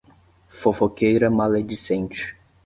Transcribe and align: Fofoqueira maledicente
Fofoqueira 0.49 1.29
maledicente 1.29 2.35